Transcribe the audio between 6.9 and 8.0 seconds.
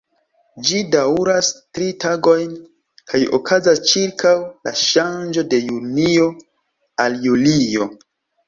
al julio.